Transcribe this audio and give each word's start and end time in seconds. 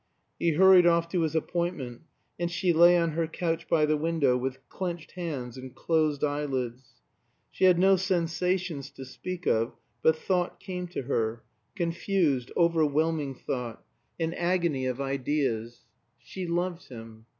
He 0.39 0.53
hurried 0.53 0.87
off 0.87 1.09
to 1.09 1.21
his 1.21 1.35
appointment, 1.35 2.01
and 2.39 2.49
she 2.49 2.73
lay 2.73 2.97
on 2.97 3.11
her 3.11 3.27
couch 3.27 3.69
by 3.69 3.85
the 3.85 3.95
window 3.97 4.35
with 4.35 4.67
clenched 4.67 5.11
hands 5.11 5.57
and 5.59 5.75
closed 5.75 6.23
eyelids. 6.23 6.95
She 7.51 7.65
had 7.65 7.77
no 7.77 7.97
sensations 7.97 8.89
to 8.89 9.05
speak 9.05 9.45
of; 9.45 9.73
but 10.01 10.15
thought 10.15 10.59
came 10.59 10.87
to 10.87 11.03
her 11.03 11.43
confused, 11.75 12.51
overwhelming 12.57 13.35
thought 13.35 13.85
an 14.19 14.33
agony 14.33 14.87
of 14.87 14.99
ideas. 14.99 15.85
She 16.17 16.47
loved 16.47 16.87
him. 16.89 17.27